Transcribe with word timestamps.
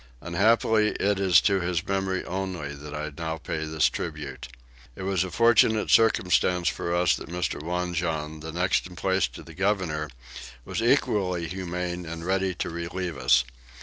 Unhappily 0.19 0.95
it 0.99 1.19
is 1.19 1.39
to 1.41 1.59
his 1.59 1.85
memory 1.87 2.25
only 2.25 2.73
that 2.73 2.91
I 2.95 3.11
now 3.15 3.37
pay 3.37 3.65
this 3.65 3.87
tribute. 3.87 4.47
It 4.95 5.03
was 5.03 5.23
a 5.23 5.29
fortunate 5.29 5.91
circumstance 5.91 6.67
for 6.69 6.91
us 6.95 7.15
that 7.17 7.29
Mr. 7.29 7.61
Wanjon, 7.61 8.39
the 8.39 8.51
next 8.51 8.87
in 8.87 8.95
place 8.95 9.27
to 9.27 9.43
the 9.43 9.53
governor, 9.53 10.09
was 10.65 10.81
equally 10.81 11.47
humane 11.47 12.07
and 12.07 12.25
ready 12.25 12.55
to 12.55 12.69
relieve 12.71 13.15
us. 13.15 13.43